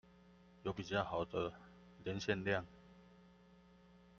[0.63, 1.53] 有比較好的
[2.03, 2.65] 連線量